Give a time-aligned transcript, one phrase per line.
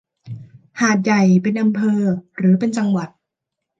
[0.79, 2.01] หาดใหญ่เป็นอำเภอ
[2.37, 3.09] หรือเป็นจังหวัด